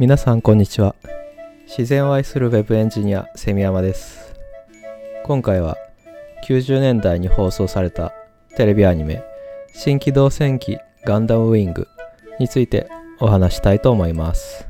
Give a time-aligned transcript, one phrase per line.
[0.00, 0.96] 皆さんこんにちは。
[1.68, 4.34] 自然を愛するウェブエンジニアセミヤマです。
[5.24, 5.76] 今回は
[6.48, 8.12] 90年代に放送された
[8.56, 9.22] テレビアニメ
[9.72, 11.86] 新機動戦記ガンダムウィング
[12.40, 12.88] について
[13.20, 14.66] お話したいと思います。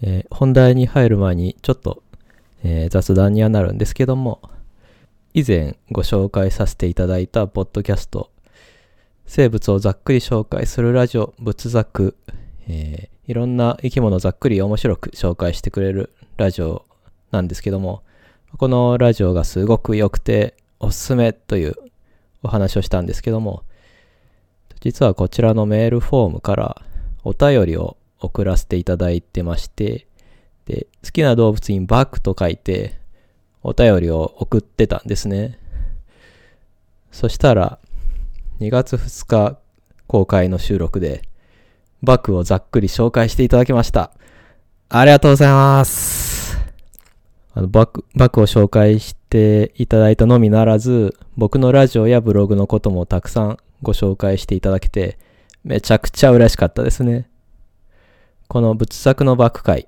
[0.00, 2.04] えー、本題に入る前にちょっと、
[2.62, 4.40] えー、雑談にはなるんですけども
[5.34, 8.30] 以前ご紹介させていただいたポッドキャスト
[9.26, 12.16] 生物をざっくり紹介するラジオ仏作、
[12.68, 16.84] えー、いろんな生き物をざっくり面白く紹介してくれるラジオ
[17.30, 18.02] なんですけども
[18.56, 21.74] このラジオがすごく良くておすすめという
[22.42, 23.64] お話をしたんですけども
[24.80, 26.82] 実はこちらのメールフォームから
[27.24, 30.06] お便りを送らせていただいてまして、
[30.66, 32.98] で、好きな動物にバックと書いて、
[33.62, 35.58] お便りを送ってたんですね。
[37.10, 37.78] そしたら、
[38.60, 39.58] 2月2日
[40.06, 41.22] 公開の収録で、
[42.02, 44.12] バクをざっくり紹介していただきました。
[44.88, 46.56] ありがとうございます。
[47.52, 55.18] あのバック、バクを紹介していただいたのみならず、僕のラジオやブログのこともたくさんご紹介していただけて、
[55.62, 57.28] めちゃくちゃ嬉しかったですね。
[58.48, 59.86] この仏作のバック会、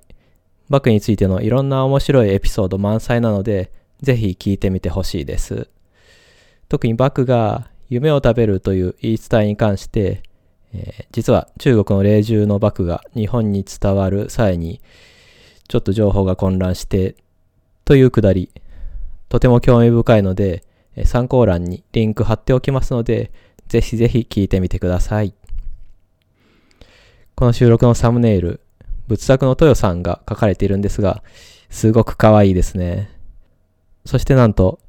[0.69, 5.70] バックについてのいろんな面白いエピソード満載なので、ぜひ聞いてみてほしいです。
[6.69, 10.22] 特にバックが夢を食べるという言い伝えに関して、
[10.72, 14.80] えー、実は中国の霊獣のバクが日本に伝わる際に、
[15.69, 17.17] ちょっと情報が混乱して、
[17.84, 18.50] というくだり、
[19.28, 20.64] とても興味深いので、
[21.05, 23.30] 参考欄にリンク貼っておきますので、
[23.69, 25.34] ぜひぜひ聞いてみてください。
[27.34, 28.61] この収録のサムネイル、
[29.06, 31.23] 仏作の豊さんが書かれているんですが、
[31.70, 33.11] すごく可愛いですね。
[34.05, 34.80] そしてなんと、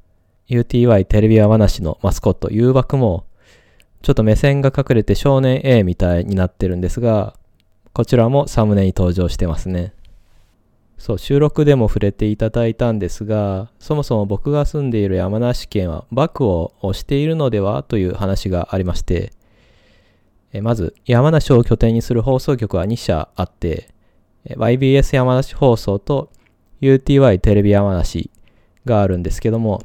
[0.50, 3.24] UTY テレビ山梨のマスコット、誘惑も、
[4.02, 7.34] ちょっと目線が隠れて少年 A みたいになってるんですが、
[7.92, 9.94] こちらもサムネに登場してますね。
[10.98, 17.84] そう、収録でも触れていただいたんですが、そもそも僕が住んでいる山梨県はバクを押しているのでは？
[17.84, 19.32] という話がありまして、
[20.52, 23.88] えまず、山梨を拠点にする放送局は2社あって、
[24.48, 26.28] YBS 山梨放送と
[26.80, 28.32] UTY テレビ山梨
[28.84, 29.80] があるんですけども、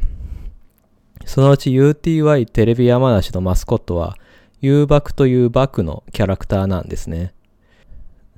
[1.25, 4.15] そのうち UTY テレビ山梨のマスコットは
[4.61, 7.33] U バクというバクのキャラクターなんですね。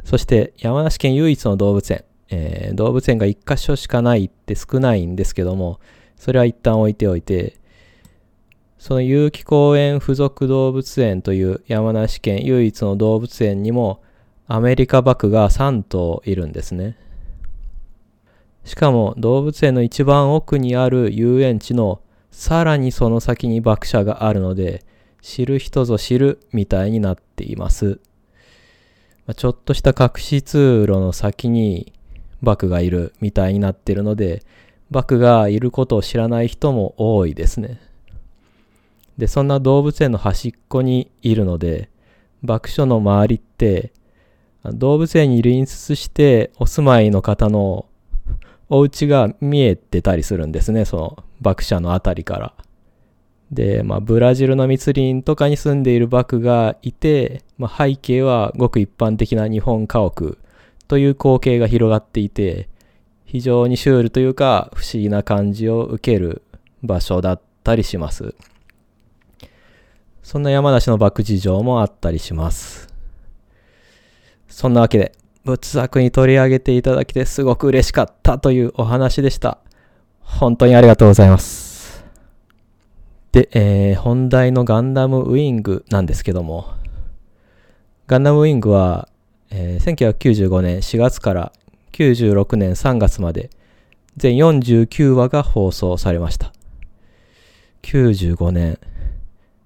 [0.03, 5.79] そして山梨県唯一の動物園、えー、動物園が1箇所しかないって少ないんですけども、
[6.15, 7.57] それは一旦置いておいて、
[8.77, 14.01] その有機公園附属動物園という山梨県唯一の動物園にも
[14.47, 16.97] アメリカバクが3頭いるんですね。
[18.63, 22.01] しかも動物園の一番奥にある遊園地の
[22.37, 24.85] さらにその先に爆者があるので
[25.23, 27.99] 知る人ぞ知るみたいになっています。
[29.25, 31.91] まちょっとした隠し通路の先に
[32.43, 34.43] バクがいるみたいになってるので
[34.91, 37.81] バクがいることを知らない人も多いですね。
[39.17, 41.89] で、そんな動物園の端っこにいるので、
[42.43, 43.91] 爆所の周りって、
[44.63, 47.87] 動物園に隣接してお住まいの方の
[48.69, 52.53] お家が見えてたりするんですね、その爆者のあたりから。
[53.51, 60.37] で、まあ、ブラジルの密林とかに住んでいるバクがいて、まあ、背景はごく一般的な日本家屋
[60.87, 62.67] という光景が広がっていて、
[63.25, 66.43] 非常にシュールというか不思議な感じを受ける
[66.81, 68.35] 場所だったりします。
[70.23, 72.87] そんな山梨のバク事情もあったりします。
[74.49, 75.13] そんなわけで、
[75.47, 79.59] 仏作に取り上げていただきてすごく嬉しかったというお話でした。
[80.19, 82.03] 本当にありがとうございます。
[83.31, 86.67] で、えー、本題のガンダムウィングなんですけども、
[88.07, 89.07] ガンダムウィングは、
[89.49, 91.53] えー、1995年4月から
[91.93, 93.49] 96年3月まで
[94.17, 96.51] 全49話が放送されました。
[97.83, 98.79] 95年。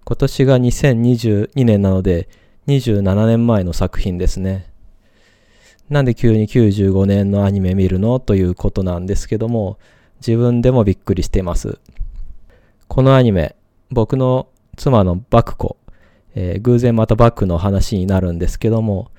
[0.06, 2.30] 今年が2022年なので
[2.68, 4.71] 27年前の作品ですね。
[5.92, 8.22] なんで急に95年のアニメ見るの？
[8.22, 9.78] ということなんですけども、
[10.26, 11.80] 自分でもびっくりしています。
[12.88, 13.58] このアニメ、
[13.90, 14.48] 僕の
[14.78, 15.76] 妻のバクコ、
[16.34, 19.12] えー、偶然またバクの話になるんですけども、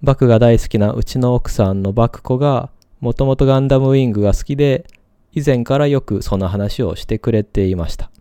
[0.00, 2.70] バクが大好きなうちの奥さんのバクコが、
[3.00, 4.86] もともとガンダムウィングが好きで、
[5.32, 8.12] 以前からよくその話をしてくれていました。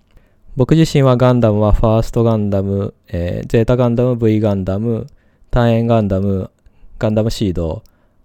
[0.55, 5.05] 僕自身はガンダムはファーストガンダム、えー、ゼータガンダム、V ガンダム、
[5.51, 6.49] 単円ガンダム、
[6.97, 7.83] ガンダムシード、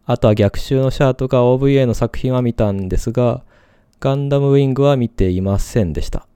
[0.08, 3.42] あとは逆襲のシャアとか OVA の作品は見たんですが、
[3.98, 6.28] ガンダムウィングは見ていませんでした。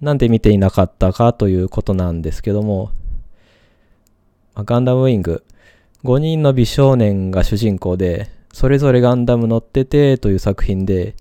[0.00, 2.90] なんで見ていなかったかということなんですけども、
[4.56, 5.44] ガンダムウィング、
[6.02, 11.14] 5人の美少年が主人公で、それぞれガンダム乗っててという作品で、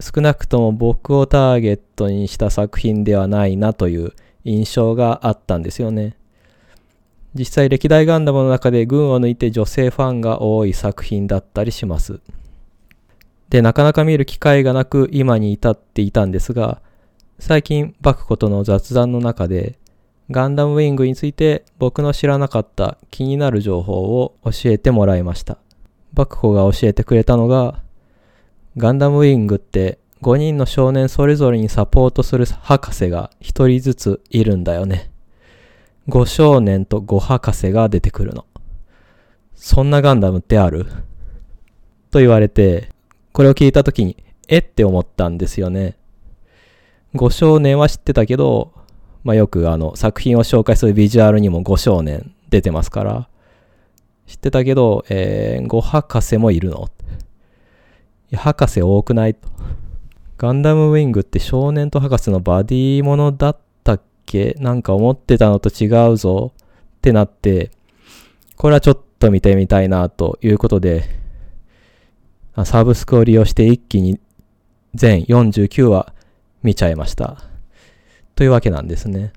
[0.00, 4.12] 少なくとも僕をターゲットにした作品ではないなという
[4.42, 6.16] 印象があったんですよね。
[7.34, 12.20] 実際歴代ガンダムの中で群を抜いて女性ファンが多い作品だったりします。
[13.48, 16.80] で、なかなか見る機会がなく今に至っていたんですが、
[17.38, 19.78] 最近バクコとの雑談の中で、
[20.30, 25.58] ガンダムウィングについて僕の知らなかった気になる情報を教えてもらいました。
[26.14, 27.82] バクコが教えてくれたのが、
[28.76, 35.13] ガンダムウィングって5人の少年それぞれにサポートする博士が1人ずついるんだよね。
[36.08, 38.46] 5少年と5博士が出てくるの。
[39.54, 40.86] そんなガンダムってある？
[42.10, 42.90] と言われて、
[43.32, 45.96] これを聞いた時に、えって思ったんですよね。
[47.14, 48.72] 5少年は知ってたけど、
[49.22, 53.28] まあ、よくあの作品を紹介するビジュアルにも5少年出てますから、
[54.26, 56.88] 知ってたけど、えー、5博士もいるの、
[58.34, 59.34] 博士多くない？
[59.34, 59.48] と。
[60.36, 63.63] ガンダムウィングって少年と博士のバディものだった
[64.24, 66.60] けなんか思ってたのと違うぞっ
[67.00, 67.70] てなって、
[68.56, 71.04] これはちょっと見てみたいなということで、
[72.64, 74.20] サブスクを利用して一気に
[74.94, 76.12] 全49話
[76.62, 77.42] 見ちゃいました。
[78.36, 79.32] というわけなんですね。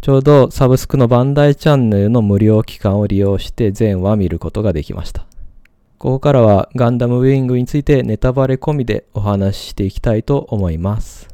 [0.00, 5.26] ちょうどサブスクのバンダイチャンネルの無料期間を利用して全話見ることができました。
[5.96, 11.33] ここからはガンダムウィングについてネタバレ込みでお話ししていきたいと思います。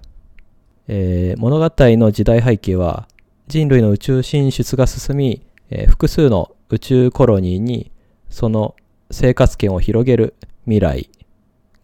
[0.92, 3.06] えー、物語の時代背景は
[3.46, 7.92] 人類の宇宙進出が進み、えー、複数の宇宙コロニーに
[8.28, 8.74] その
[9.08, 10.34] 生活圏を広げる
[10.64, 11.08] 未来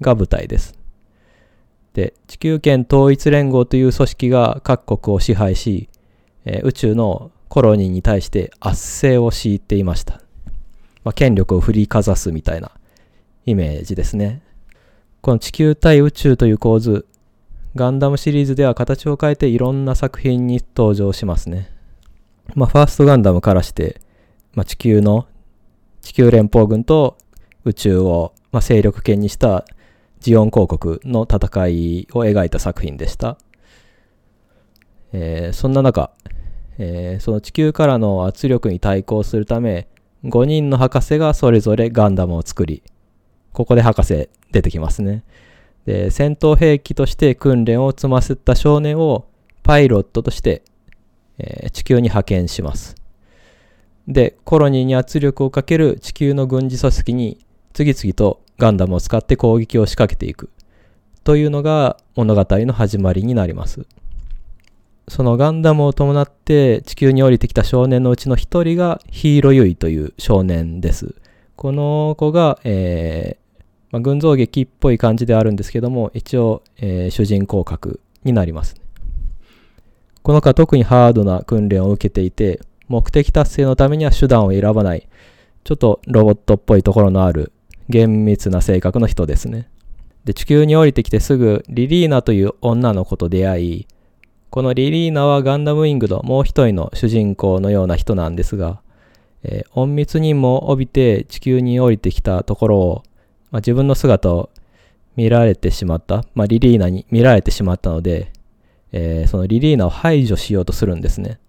[0.00, 0.74] が舞台です。
[1.94, 5.88] で、地球圏統一連合という組織が各国を支配し、
[6.44, 10.20] えー、宇宙のコロニーに対して圧政を敷いていました。
[11.04, 12.72] まあ、権力を振りかざすみたいな
[13.44, 14.42] イメージですね。
[15.20, 17.06] この地球対宇宙という構図、
[17.76, 21.70] ガンダムシリーズでは形を変えていろんな作品に登場しますね。
[22.54, 24.00] まあ、ファーストガンダムからして、
[24.54, 25.26] まあ、地球の、
[26.00, 27.18] 地球連邦軍と
[27.64, 29.66] 宇宙を、まあ、勢力圏にした
[30.20, 33.36] ジオン公国の戦いを描いた作品でした。
[35.12, 36.12] えー、そんな中、
[36.78, 39.86] えー、その地球からの圧力に対抗するため、
[40.24, 42.82] 5人の博士がそれぞれガンダムを作り、
[43.52, 45.24] ここで博士出てきますね。
[45.86, 49.26] で、戦闘兵器として訓練を積ませた少年を
[49.62, 50.62] パイロットとして、
[51.38, 52.96] えー、地球に派遣します。
[54.08, 57.38] で、コロニーに圧力をかける地球の軍事組織に
[57.72, 60.50] 次々とガンダムを使って攻撃を仕掛けていく
[61.24, 63.86] というのが物語の始まりになります。
[65.08, 71.14] そのガンダムを伴って地球に降りてきた少年のうちの一人がヒーロユイという少年です。
[71.54, 73.45] この子が、えー
[73.96, 78.82] まあ、群像劇っぽい感じであるんですけども、一応、えー、主人公格になります、ね。
[80.22, 85.08] この子は特にハードな訓練を受けていて、目的達成のためには手段を選ばない、
[85.64, 87.52] ちょっとロボットっぽいところのある
[87.88, 89.70] 厳密な性格の人ですね。
[90.26, 93.86] で、地球に降りてきてすぐリリーナという女の子と出会い、
[94.50, 98.82] このリリーナはガンダムウィングのもう一人の主人公のような人なんですが、
[99.42, 103.02] えー、隠密任務を帯びて地球に降りてきたところを、
[103.56, 104.50] まあ、自分の姿を
[105.16, 108.30] 見られてしまった、まあ、リリーナに見られてしまったので、
[108.92, 111.40] えー、そのリリーナを排除しようとするんですね。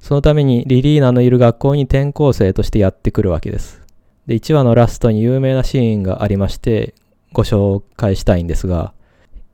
[0.00, 3.80] そのためにリリーナのいる学校に転校生としてやってくるわけです。
[4.26, 6.94] で、1話のラストに有名なシーンがありまして、
[7.32, 8.92] ご紹介したいんですが、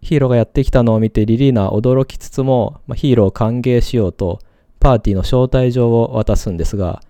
[0.00, 4.38] ヒーローがやってきたのを見てリリーナは驚きつつも、まあ、ヒーローを歓迎しようと、
[4.80, 7.02] パーティーの招待状を渡すんですが、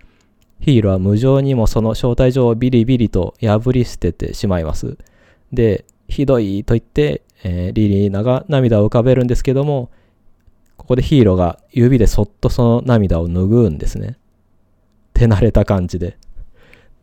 [0.59, 4.97] ヒーローは無情にもその招待状をビリビリと破り捨ててしまいます。
[5.53, 9.89] で、ひどいと言って、えー、リリーナが涙を浮かべるんですけども、
[10.75, 14.17] ここでヒーローが指でそっとその涙を拭うんですね。
[15.13, 16.17] 手慣れた感じで。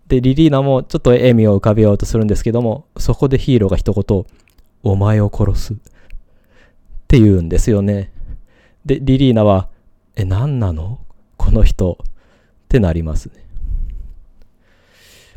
[0.08, 4.25] で、リリーナもちょっと笑みを浮かべようとするんですけども、そこでヒーローが一言、
[4.82, 5.72] お前を殺す。
[5.72, 5.76] っ
[7.08, 8.12] て言うんですよね。
[8.84, 9.68] で、リリーナは、
[10.14, 11.00] え、何なの？
[11.36, 11.98] この人。
[12.02, 12.06] っ
[12.68, 13.45] てなりますね。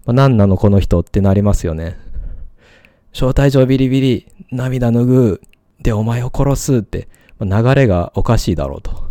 [0.10, 1.96] まあ、何なのこの人ってなりますよね。
[3.14, 5.42] 招待状ビリビリ、涙拭う。
[5.84, 9.04] で、お前を殺すって、まあ、流れがおかしいだろうと。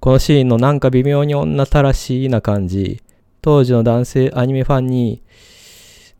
[0.00, 3.00] このシーンのなんか微妙に女たらしいな感じ、
[3.42, 5.22] 当時の男性アニメファンに、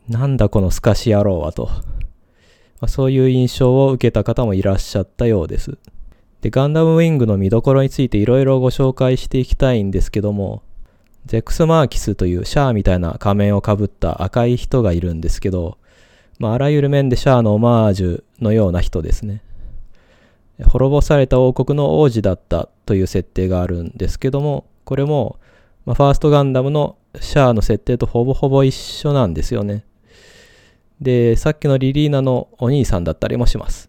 [0.08, 1.72] なんだこのスカシ野郎はと、ま
[2.82, 5.76] あ、そういう印象を受けた方もいらっしゃったようです。
[6.40, 10.62] で、ガンダムウィングの見どころについていろいろご紹介していきたいんですけども、
[11.26, 15.78] ゼクスマーキスというシャアみたいな仮面をかぶった赤い人がいるんですけど、
[16.38, 19.42] まあ、あらゆる面でシャアのオマージュのような人ですね。
[20.64, 25.38] 滅ぼされた王国の王子だったという設定があるんですけども、これも、
[25.86, 29.84] まあ、ファーストガンダムのシャアの設定とほぼほぼ一緒なんですよね。
[31.00, 33.88] で、さっきのリリーナのお兄さんだったりもします。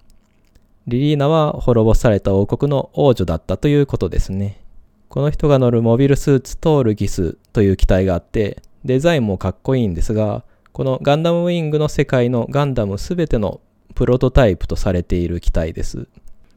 [0.87, 4.62] リリーナは滅ぼされた王国の王女だったということですね。
[5.13, 13.61] この人が乗るモビルスーツトールギスという機体があって、デザインもかっこいいんですが、このガンダムウィングの世界のガンダムすべての
[13.93, 16.07] プロトタイプとされている機体です。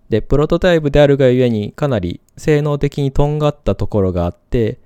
[0.09, 4.79] で、プロトタイプであるがゆえにかなり性能的にとんがったところがあって、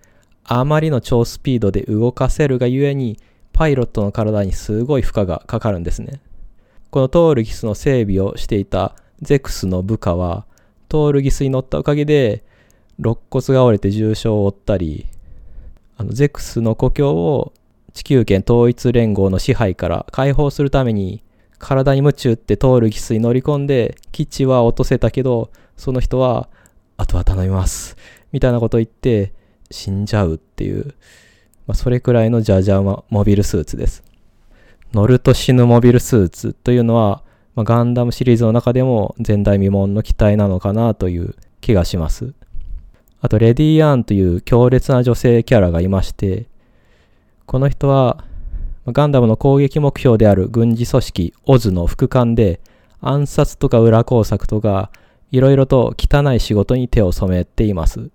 [0.43, 3.21] あまりの超スピードで動かせるがゆえに、
[3.53, 6.21] パイロットの体にすごい負荷がかかるんですね。
[6.91, 10.45] このトールギスの整備をしていたゼクスの部下は、
[10.89, 12.43] トールギスに乗ったおかげで、
[13.01, 15.07] 肋骨が折れて重傷を負ったり、
[15.97, 17.53] あのゼクスの故郷を
[17.93, 21.23] 地球圏統一連合の支配から解放するために
[21.59, 26.49] 体に夢中って通るギスに乗り込んで基地は落とせたけどその人は
[26.97, 27.97] あとは頼みます
[28.33, 29.33] みたいなこと言って
[29.71, 30.95] 死んじゃうっていう、
[31.67, 34.03] まあ、それくらいのジャジャマモビルスーツです。
[34.93, 37.23] 乗ると死ぬモビルスーツというのは、
[37.55, 42.35] まあ、ガンダムシリーズの中でも前代未聞の機体なのかなという気がします。
[43.21, 46.47] あとレディー・アンという強烈な女性キャラがいまして
[47.47, 48.25] この人は
[48.87, 52.61] ガンダムの攻撃目標である軍事組織オズの副官で
[53.01, 54.91] 暗殺とか裏工作とか
[55.31, 58.11] いろいろと汚い仕事に手を染めています。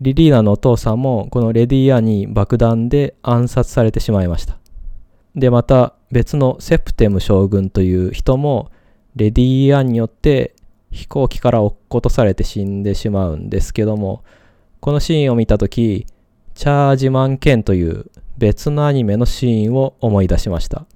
[0.00, 4.58] リリーナのお父さんもこのレディーアーンに爆弾で暗殺されてしまいました。
[5.34, 8.70] で、また別のセプテム将軍という人も
[9.14, 10.54] レディーアーンによって
[10.90, 14.22] 飛行機から落っことされて死んでしまうんですけども、
[14.86, 16.06] このシーンを見たとき、
[16.54, 20.86] チャージマンケンという別のアニメのシーンを思い出しました。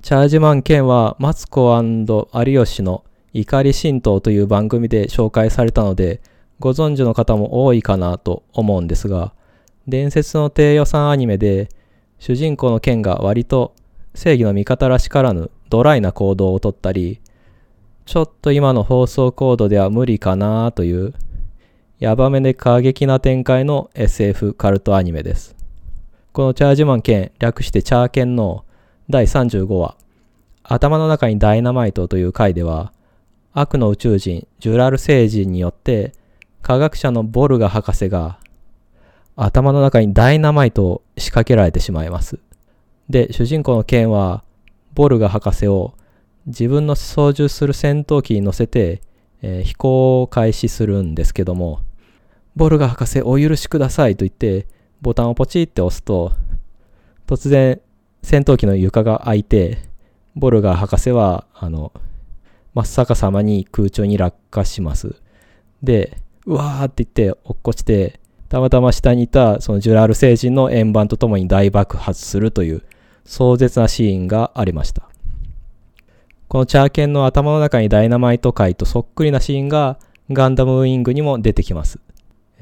[0.00, 6.22] チャージマンケンはマツコ有吉の怒り神道という番組で紹介されたので、
[6.60, 9.34] ご存知の方も多いかなと思うんですが、
[9.86, 11.68] 伝説の低予算アニメで、
[12.18, 13.74] 主人公のケンが割と
[14.14, 17.20] 正義の味方らしからぬドライな行動をとったり、
[18.06, 21.12] ちょっと今の放送コードでは無理かなという、
[22.00, 25.54] ヤバめで過激な展開の SF カルトアニメです。
[26.32, 28.64] このチャージマン剣、略してチャーケンの
[29.10, 29.98] 第35話、
[30.62, 32.94] 頭の中にダイナマイトという回では、
[33.52, 36.14] 悪の宇宙人、ジュラル星人によって、
[36.62, 38.38] 科学者のボルガ博士が、
[39.36, 42.38] 頭の中にダイナマイトを仕掛けられてしまいます。
[43.10, 44.42] で、主人公のケンは、
[44.94, 45.92] ボルガ博士を
[46.46, 49.02] 自分の操縦する戦闘機に乗せて、
[49.42, 51.80] えー、飛行を開始するんですけども、
[52.56, 54.66] ボルガ博士お許しくださいと言って、
[55.00, 56.32] ボタンをポチって押すと、
[57.26, 57.80] 突然
[58.22, 59.78] 戦闘機の床が開いて、
[60.34, 61.92] ボルガ博士は、あの、
[62.74, 65.16] 真っ逆さまに空中に落下します。
[65.82, 72.82] で、うわーって言って落っこちて、たまたま下にいたそのジュラール星人の円盤とともに大爆発するという
[73.24, 75.08] 壮絶なシーンがありました。
[76.48, 80.00] このチャーケンの頭の中にダイナマイト界とそっくりなシーンが
[80.32, 82.00] ガンダムウィングにも出てきます。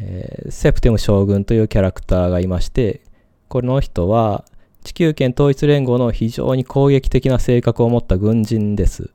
[0.01, 3.01] えー、セプテム将軍というキャラクターがいまして、
[3.49, 4.45] この人は
[4.85, 9.11] 地球圏統一連合の非常に攻撃的な性格を持った軍人です。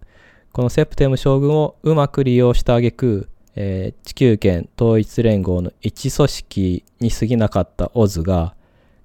[0.51, 8.55] このセプテム将軍をうまく利用した挙句、えー、地球圏統一連合の一組織に過ぎなかったオズが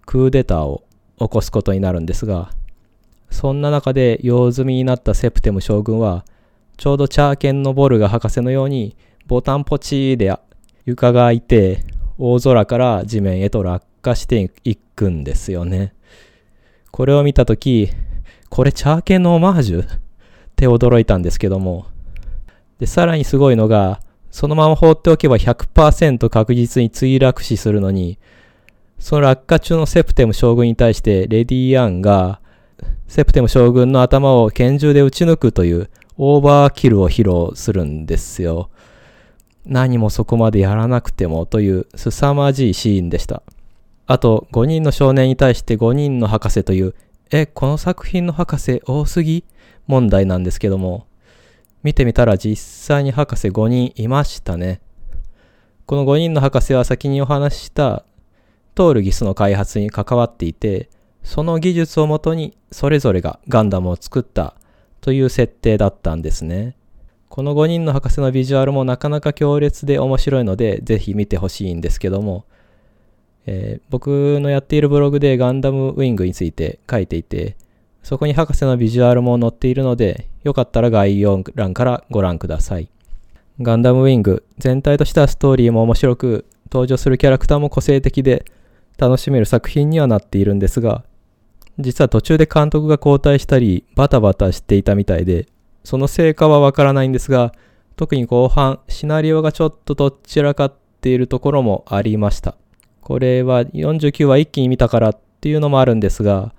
[0.04, 0.84] クーデターを
[1.18, 2.50] 起こすことになるんですが、
[3.30, 6.24] そんな中で用済みになったセプテム将軍は、
[6.76, 10.34] ちょうどチャーケンのボルガ博士のようにボタンポチーで
[10.88, 11.84] 床が開いて
[12.16, 15.92] 大空から地面へと落下していくんですよね。
[16.90, 17.90] これを見たとき、
[18.48, 19.82] これチャーケンのオマージュ？
[19.82, 20.00] っ
[20.56, 21.86] て驚いたんですけども。
[22.78, 28.18] で、さらにすごいのが、そのまま放っておけば100%確実に墜落死するのに、
[28.98, 32.40] その落下中のセプテム将軍に対してレディ・アンが、
[33.06, 38.70] セプテム将軍の頭を拳銃で撃ち抜くというオーバーキルを披露するんですよ。
[39.66, 43.42] 何もそこまでやらなくてもという凄まじいシーンでした。
[44.06, 46.94] あと、5人の少年に対して5人の博士という、
[47.30, 49.44] え、この作品の博士多すぎ？
[49.86, 51.06] 問題なんですけども、
[51.82, 54.80] 見てみたら実際に博士5人いましたね。
[55.84, 58.04] この5人の博士は先にお話しした
[58.74, 60.88] トールギスの開発に関わっていて、
[61.22, 64.54] その技術をもとにそれぞれがガンダムを作った
[65.02, 66.76] という設定だったんですね。
[67.38, 72.44] この5人の博士のビジュアルもなかなか強烈で面白いので、ぜひ見てほしいんですけども、
[73.46, 77.56] えー僕のやっているブログでガンダムウィングについて書いていて、
[78.02, 82.90] そこに博士のビジュアルも載っているので、よかったら概要欄からご覧ください。
[83.62, 88.46] ガンダムウィング、全体としてはストーリーも面白く、登場するキャラクターも個性的で、
[88.98, 91.04] 楽しめる作品にはなっているんですが、
[91.78, 95.46] 実は途中で監督が交代したり、バタバタしていたみたいで、
[95.84, 97.52] その成果はわからないんですが、
[97.96, 102.56] 特に後半、シナリオがちょっとどちらかっているところもありました。
[103.00, 106.54] これは49話一気に見たからっていうのもあるんですが、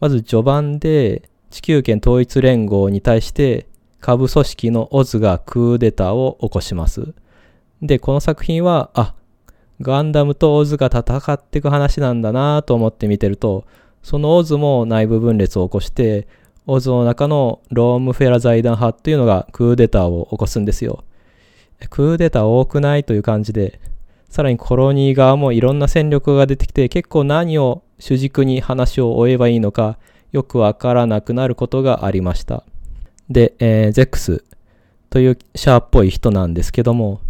[0.00, 3.66] まず序盤で地球圏統一連合に対して
[4.00, 7.14] 下部組織のオズがクーデターを起こします。
[7.82, 9.14] で、この作品は、あ、
[9.80, 13.64] ガンダムとオズが戦っていく話なんだなと思って見てると、
[14.02, 16.26] そのオズも内部分裂を起こして、
[16.70, 21.02] オズの中のロームフェラ財団派っていうのがクーデターを起こすんですよ。
[21.88, 23.80] クーデター多くないという感じで、
[24.28, 29.96] さらにコロニー側もいろんな戦力が出てきて、結構何を主軸に話を追えばいいのか、
[30.30, 32.64] よくわからなくなることがありました。
[33.30, 34.44] で、えーゼックス
[35.08, 37.22] というシャーっぽい人なんですけども、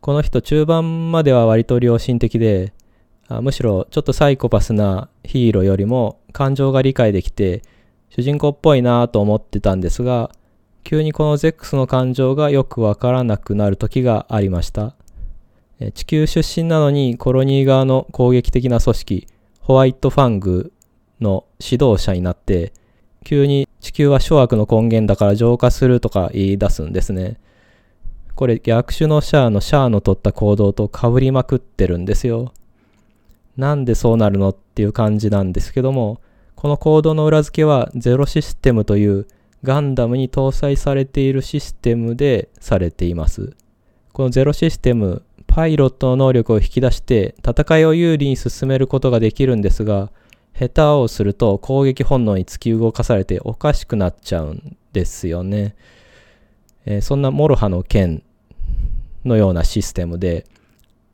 [0.00, 2.72] この人中盤までは割と良心的で、
[3.26, 7.62] あむしろちょっとサイコパスなヒーローよりも感情が理解できて、
[8.14, 10.30] 主人公っぽいなと思ってたんですが、
[10.84, 14.94] 急にこのゼックスの感情がよくわからなくなる時がありました。
[15.94, 19.26] 地球出身なのにコロニー側の攻撃的な組織、
[19.60, 20.74] ホワイトファング
[21.22, 22.74] の指導者になって、
[23.24, 27.38] 急に地球は諸悪の根源だから浄化するとか言い出すんですね。
[28.34, 32.52] これ逆種のシャアのシャアの取った行動と被りまくってるんですよ。
[33.56, 36.20] なんでそうなるのっていう感じなんですけども、
[36.62, 39.26] この行動の裏付けはゼロシステムという
[39.64, 43.56] ガンダムに搭載されているシステムでされています。
[44.12, 50.12] このゼロシステム、パイロットの能力を引き出して戦いを有利に進めることができるんですが、
[50.56, 55.74] 下手をすると攻撃本能に突き動かされておかしくなっちゃうんですよね。
[56.84, 58.22] えーそんな諸刃の剣
[59.24, 60.46] のようなシステムで、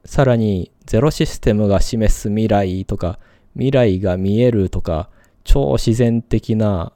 [0.05, 3.19] さらにゼロシステムが示す未来とか、
[3.55, 5.09] 未来が見えるとか、
[5.49, 6.93] 超自然的な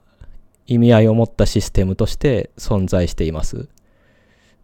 [0.67, 3.67] 意味合いを持ったシステムとして存在しています。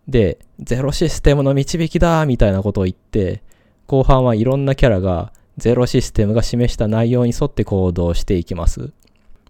[0.08, 3.42] で、ゼロシステムの導きだみたいなことを言って、
[3.88, 8.94] 後半はいろんなキャラがゼロシステムが示した内容に沿って行動していきます。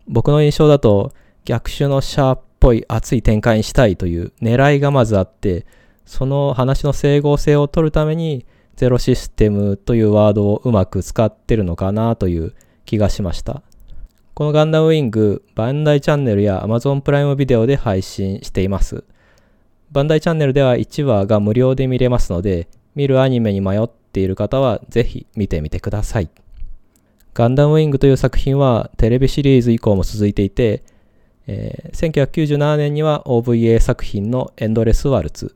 [0.07, 1.11] 僕の印象だと
[1.43, 5.65] 逆種のシャーっぽい熱い展開にしたいという狙いがまずあって、
[6.05, 8.45] その話の整合性を取るために
[8.77, 12.53] ゼロシステムというワードをうまく使ってるのかなという
[12.85, 13.63] 気がしました。
[14.39, 19.03] このガンダムウィング、バンダイチャンネルや Amazon プライムビデオで配信しています。
[19.91, 26.29] バンダイチャンネルでは1話が無料で見れますので、見るアニメに迷っている方はぜひ見てみてください。
[27.33, 30.83] ガンダムウィングという作品はテレビシリーズ以降も続いていて、
[31.47, 35.53] えー1997年には OVA 作品のエンドレスワルツ、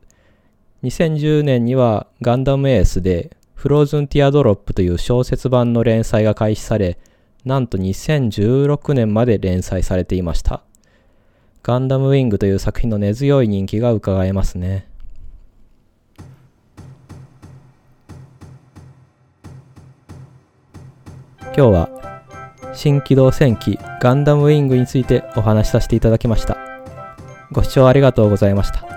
[0.82, 6.98] 2010年にはガンダムエースでフローズンティアドロップという小説版の連載が開始され、
[7.44, 10.62] なんと2016年まで連載されていました。
[11.62, 14.88] ガンダムウィングという作品の根強い人気が伺えますね。
[21.56, 21.88] 今日は
[22.74, 26.56] 新機動戦機ガンダムウィングについてお話しさせていただきました。
[27.52, 28.93] ご視聴ありがとうございました。